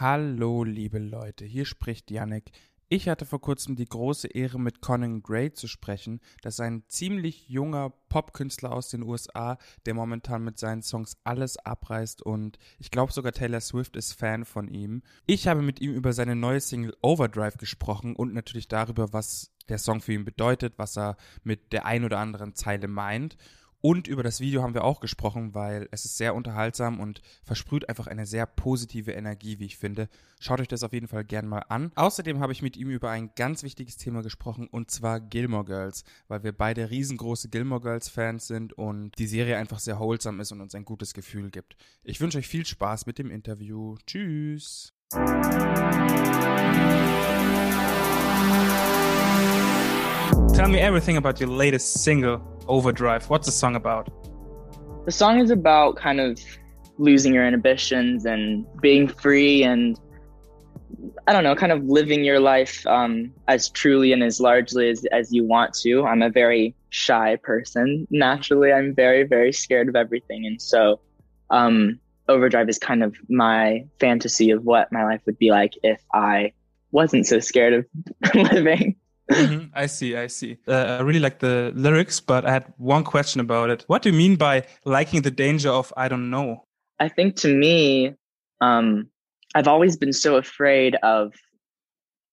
[0.00, 2.52] Hallo, liebe Leute, hier spricht Yannick.
[2.88, 6.20] Ich hatte vor kurzem die große Ehre, mit Conan Gray zu sprechen.
[6.40, 11.56] Das ist ein ziemlich junger Popkünstler aus den USA, der momentan mit seinen Songs alles
[11.56, 15.02] abreißt und ich glaube sogar Taylor Swift ist Fan von ihm.
[15.26, 19.78] Ich habe mit ihm über seine neue Single Overdrive gesprochen und natürlich darüber, was der
[19.78, 23.36] Song für ihn bedeutet, was er mit der ein oder anderen Zeile meint.
[23.80, 27.88] Und über das Video haben wir auch gesprochen, weil es ist sehr unterhaltsam und versprüht
[27.88, 30.08] einfach eine sehr positive Energie, wie ich finde.
[30.40, 31.92] Schaut euch das auf jeden Fall gern mal an.
[31.94, 36.02] Außerdem habe ich mit ihm über ein ganz wichtiges Thema gesprochen und zwar Gilmore Girls,
[36.26, 40.50] weil wir beide riesengroße Gilmore Girls Fans sind und die Serie einfach sehr wholesome ist
[40.50, 41.76] und uns ein gutes Gefühl gibt.
[42.02, 43.96] Ich wünsche euch viel Spaß mit dem Interview.
[44.06, 44.92] Tschüss.
[50.54, 52.57] Tell me everything about your latest single.
[52.68, 53.28] Overdrive.
[53.30, 54.08] What's the song about?
[55.04, 56.38] The song is about kind of
[56.98, 59.98] losing your inhibitions and being free and
[61.26, 65.04] I don't know, kind of living your life um, as truly and as largely as,
[65.12, 66.04] as you want to.
[66.04, 68.06] I'm a very shy person.
[68.10, 70.46] Naturally, I'm very, very scared of everything.
[70.46, 71.00] And so,
[71.50, 76.02] um, Overdrive is kind of my fantasy of what my life would be like if
[76.12, 76.52] I
[76.90, 78.96] wasn't so scared of living
[79.30, 79.66] mm-hmm.
[79.74, 80.58] I see, I see.
[80.66, 83.84] Uh, I really like the lyrics, but I had one question about it.
[83.86, 86.64] What do you mean by liking the danger of I don't know?
[87.00, 88.14] I think to me,
[88.60, 89.08] um,
[89.54, 91.32] I've always been so afraid of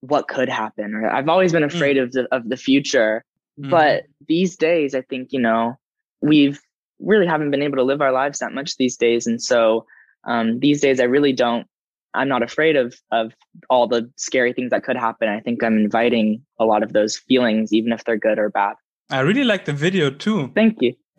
[0.00, 2.02] what could happen, or I've always been afraid mm.
[2.02, 3.24] of the of the future.
[3.60, 3.70] Mm.
[3.70, 5.76] But these days, I think you know
[6.20, 6.60] we've
[7.00, 9.86] really haven't been able to live our lives that much these days, and so
[10.24, 11.66] um, these days I really don't
[12.14, 13.32] I'm not afraid of of
[13.70, 15.28] all the scary things that could happen.
[15.28, 18.74] I think I'm inviting a lot of those feelings, even if they're good or bad.
[19.10, 20.50] I really like the video too.
[20.54, 20.94] Thank you.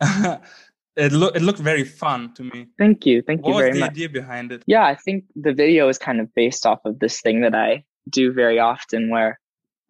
[0.96, 2.66] it looked it looked very fun to me.
[2.78, 3.22] Thank you.
[3.22, 3.80] Thank what you very much.
[3.80, 4.62] What was the idea behind it?
[4.66, 7.84] Yeah, I think the video is kind of based off of this thing that I
[8.08, 9.38] do very often where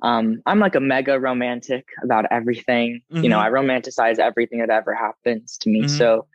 [0.03, 3.03] um, I'm like a mega romantic about everything.
[3.12, 3.25] Mm-hmm.
[3.25, 3.55] You know, mm-hmm.
[3.55, 5.80] I romanticize everything that ever happens to me.
[5.80, 5.97] Mm-hmm.
[5.97, 6.27] So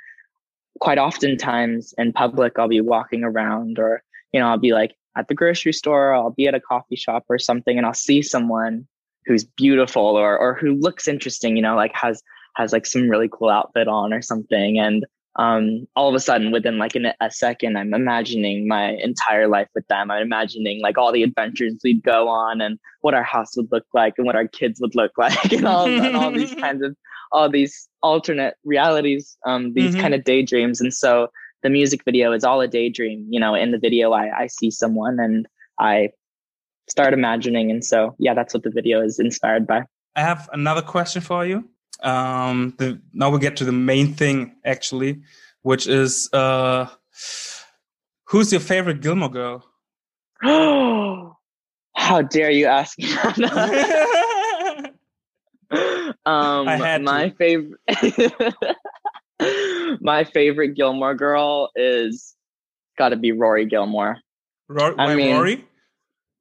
[0.80, 4.04] quite oftentimes in public I'll be walking around or
[4.36, 7.24] you know, I'll be like at the grocery store, I'll be at a coffee shop
[7.30, 8.86] or something, and I'll see someone
[9.26, 12.22] who's beautiful or or who looks interesting, you know, like has
[12.58, 15.06] has like some really cool outfit on or something, and
[15.38, 19.70] um, all of a sudden, within like in a second, I'm imagining my entire life
[19.74, 20.12] with them.
[20.12, 23.86] I'm imagining like all the adventures we'd go on and what our house would look
[23.94, 26.96] like and what our kids would look like and all, and all these kinds of
[27.32, 30.02] all these alternate realities, um, these mm-hmm.
[30.02, 30.82] kind of daydreams.
[30.82, 31.28] And so
[31.66, 33.26] the music video is all a daydream.
[33.28, 35.48] You know, in the video, I, I see someone and
[35.80, 36.10] I
[36.88, 37.72] start imagining.
[37.72, 39.82] And so, yeah, that's what the video is inspired by.
[40.16, 41.68] I have another question for you.
[42.04, 45.24] Um, the, now we get to the main thing, actually,
[45.64, 46.86] which is uh,
[48.26, 49.66] who's your favorite Gilmore girl?
[50.44, 51.36] Oh,
[51.96, 53.12] How dare you ask me
[56.28, 57.80] um, my favorite.
[60.06, 62.36] my favorite Gilmore girl is
[62.98, 64.18] got to be Rory Gilmore.
[64.70, 65.66] Rory, I mean, Rory?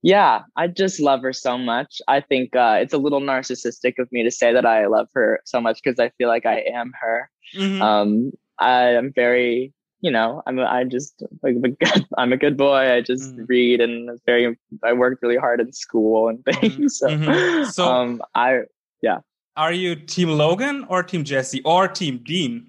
[0.03, 2.03] Yeah, I just love her so much.
[2.07, 5.41] I think uh, it's a little narcissistic of me to say that I love her
[5.47, 7.31] so much because I feel like I am her.
[7.57, 7.81] Mm-hmm.
[7.81, 9.73] Um, I am very,
[10.03, 12.93] you know, I'm a, I just I'm a good, I'm a good boy.
[12.93, 13.45] I just mm-hmm.
[13.47, 16.61] read and very I worked really hard in school and mm-hmm.
[16.61, 16.99] things.
[16.99, 17.71] So, mm-hmm.
[17.71, 18.65] so um, I
[19.01, 19.21] yeah.
[19.57, 22.67] Are you Team Logan or Team Jesse or Team Dean?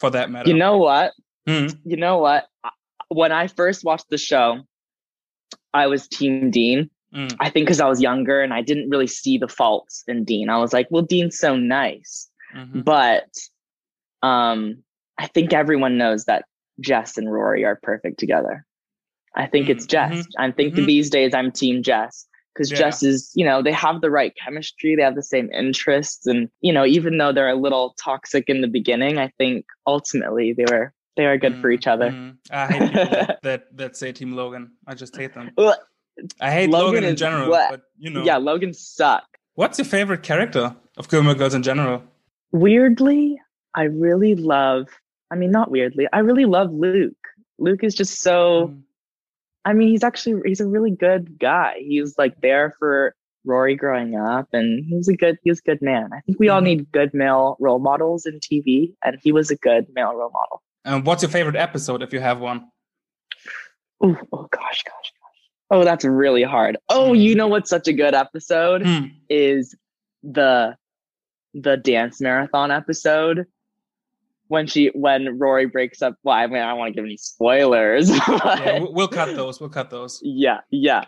[0.00, 0.48] For that matter.
[0.48, 1.12] You know what?
[1.48, 1.76] Mm-hmm.
[1.88, 2.46] You know what?
[3.08, 4.60] When I first watched the show,
[5.72, 6.90] I was Team Dean.
[7.14, 7.34] Mm.
[7.40, 10.50] I think because I was younger and I didn't really see the faults in Dean.
[10.50, 12.28] I was like, well, Dean's so nice.
[12.54, 12.80] Mm-hmm.
[12.80, 13.28] But
[14.22, 14.82] um,
[15.18, 16.44] I think everyone knows that
[16.80, 18.66] Jess and Rory are perfect together.
[19.34, 19.72] I think mm-hmm.
[19.72, 20.12] it's Jess.
[20.12, 20.40] Mm-hmm.
[20.40, 20.86] I'm thinking mm-hmm.
[20.86, 22.27] these days I'm Team Jess
[22.58, 22.78] because yeah.
[22.78, 26.48] Jess is, you know, they have the right chemistry, they have the same interests, and
[26.60, 30.64] you know, even though they're a little toxic in the beginning, I think ultimately they
[30.68, 32.10] were they are good mm, for each other.
[32.10, 32.36] Mm.
[32.50, 34.72] I hate people that that say Team Logan.
[34.86, 35.52] I just hate them.
[36.40, 37.70] I hate Logan, Logan in general, what?
[37.70, 39.24] but you know, yeah, Logan suck.
[39.54, 42.02] What's your favorite character of Gilmore Girls in general?
[42.50, 43.40] Weirdly,
[43.74, 44.88] I really love.
[45.30, 47.14] I mean, not weirdly, I really love Luke.
[47.58, 48.68] Luke is just so.
[48.68, 48.82] Mm
[49.64, 51.74] I mean, he's actually he's a really good guy.
[51.78, 53.14] He's like there for
[53.44, 56.10] Rory growing up, and he's a good he's a good man.
[56.12, 56.64] I think we all mm-hmm.
[56.64, 60.62] need good male role models in TV, and he was a good male role model.
[60.84, 62.68] And what's your favorite episode if you have one?
[64.04, 65.50] Ooh, oh gosh, gosh, gosh.
[65.70, 66.78] Oh, that's really hard.
[66.88, 69.12] Oh, you know what's such a good episode mm.
[69.28, 69.74] is
[70.22, 70.76] the
[71.54, 73.46] the dance marathon episode
[74.48, 76.16] when she when Rory breaks up.
[76.22, 78.10] Well, I mean, I don't want to give any spoilers.
[78.28, 79.60] yeah, we'll cut those.
[79.60, 80.20] We'll cut those.
[80.22, 81.04] Yeah, yeah.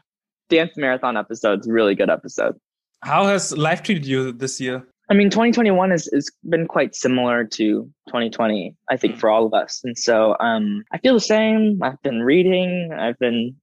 [0.48, 2.56] Dance marathon episodes, really good episode.
[3.02, 4.86] How has life treated you this year?
[5.10, 9.18] I mean, 2021 has, has been quite similar to 2020, I think, mm.
[9.18, 9.80] for all of us.
[9.82, 11.80] And so um, I feel the same.
[11.82, 13.56] I've been reading, I've been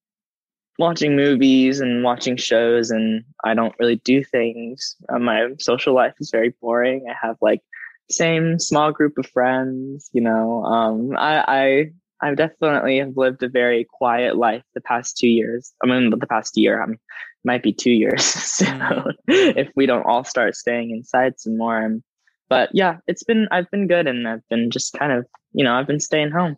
[0.77, 4.97] watching movies and watching shows, and I don't really do things.
[5.07, 7.06] Uh, my social life is very boring.
[7.09, 7.62] I have like
[8.09, 10.63] same small group of friends, you know.
[10.63, 15.74] Um, I, I I definitely have lived a very quiet life the past two years.
[15.83, 16.81] I mean, the past year.
[16.81, 17.00] I mean,
[17.44, 18.24] might be two years.
[18.25, 19.13] so mm.
[19.27, 22.04] if we don't all start staying inside some more, um,
[22.50, 25.74] but yeah, it's been I've been good, and I've been just kind of you know
[25.74, 26.57] I've been staying home.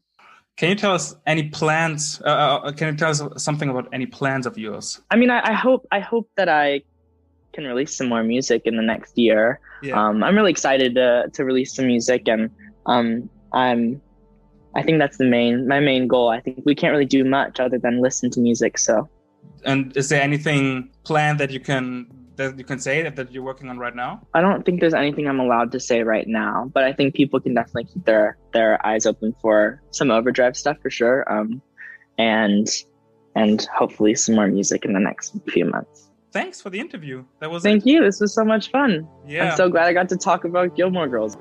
[0.58, 2.22] Can you tell us any plans?
[2.26, 5.02] Uh, uh can you tell us something about any plans of yours?
[5.10, 6.82] I mean, I, I hope I hope that I
[7.54, 9.60] can release some more music in the next year.
[9.82, 10.00] Yeah.
[10.00, 12.50] Um, I'm really excited to to release some music, and
[12.86, 14.02] um, I'm
[14.76, 16.30] I think that's the main my main goal.
[16.30, 18.78] I think we can't really do much other than listen to music.
[18.78, 19.10] So,
[19.66, 23.44] and is there anything planned that you can that you can say that, that you're
[23.44, 24.22] working on right now?
[24.34, 27.40] I don't think there's anything I'm allowed to say right now, but I think people
[27.40, 31.32] can definitely keep their their eyes open for some overdrive stuff for sure.
[31.32, 31.62] Um,
[32.18, 32.68] and
[33.36, 37.24] and hopefully some more music in the next few months thanks for the interview.
[37.40, 37.90] That was Thank it.
[37.90, 38.04] you.
[38.04, 39.08] This was so much fun.
[39.28, 39.52] Yeah.
[39.52, 41.38] I'm so glad I got to talk about Gilmore Girls.